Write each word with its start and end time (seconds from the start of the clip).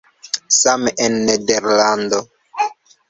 Same 0.59 0.89
en 1.07 1.13
Nederlando. 1.27 2.19